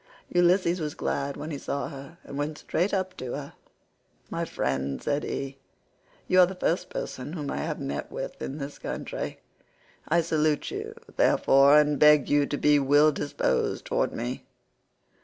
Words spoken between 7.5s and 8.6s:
I have met with in